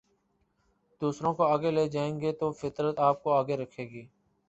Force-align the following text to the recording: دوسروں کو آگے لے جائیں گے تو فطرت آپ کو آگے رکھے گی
دوسروں 1.01 1.33
کو 1.33 1.43
آگے 1.45 1.71
لے 1.71 1.87
جائیں 1.89 2.19
گے 2.21 2.31
تو 2.31 2.51
فطرت 2.53 2.99
آپ 3.01 3.23
کو 3.23 3.33
آگے 3.33 3.57
رکھے 3.57 3.89
گی 3.89 4.05